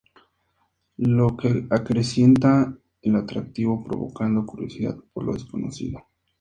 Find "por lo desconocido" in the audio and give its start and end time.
5.13-6.07